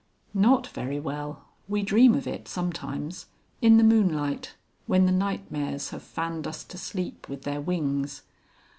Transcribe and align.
"Not 0.33 0.65
very 0.65 0.99
well. 0.99 1.45
We 1.67 1.83
dream 1.83 2.15
of 2.15 2.25
it 2.25 2.47
sometimes. 2.47 3.27
In 3.61 3.77
the 3.77 3.83
moonlight, 3.83 4.55
when 4.87 5.05
the 5.05 5.11
Nightmares 5.11 5.91
have 5.91 6.01
fanned 6.01 6.47
us 6.47 6.63
to 6.63 6.77
sleep 6.79 7.29
with 7.29 7.43
their 7.43 7.61
wings." 7.61 8.23